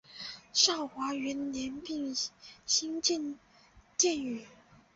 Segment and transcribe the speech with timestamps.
[0.51, 2.15] 昭和元年并
[2.65, 3.37] 新建庙
[4.17, 4.47] 宇。